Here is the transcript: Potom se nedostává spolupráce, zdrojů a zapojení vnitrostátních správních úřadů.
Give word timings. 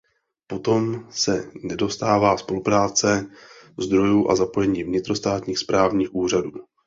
Potom 0.47 1.07
se 1.09 1.51
nedostává 1.63 2.37
spolupráce, 2.37 3.29
zdrojů 3.79 4.29
a 4.29 4.35
zapojení 4.35 4.83
vnitrostátních 4.83 5.57
správních 5.57 6.15
úřadů. 6.15 6.51